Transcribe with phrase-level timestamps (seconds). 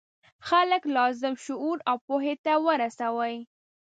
[0.47, 3.35] خلک لازم شعور او پوهې ته ورسوي.